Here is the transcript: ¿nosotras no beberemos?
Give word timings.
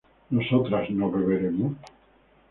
¿nosotras 0.31 0.89
no 0.89 1.11
beberemos? 1.11 1.73